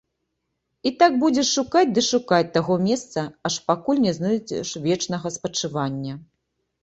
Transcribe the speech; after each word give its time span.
І 0.89 0.91
так 1.01 1.11
будзеш 1.23 1.47
шукаць 1.57 1.91
ды 1.97 2.01
шукаць 2.11 2.53
таго 2.55 2.77
месца, 2.87 3.25
аж 3.49 3.57
пакуль 3.69 4.01
не 4.07 4.13
знойдзеш 4.21 4.71
вечнага 4.87 5.27
спачывання. 5.39 6.13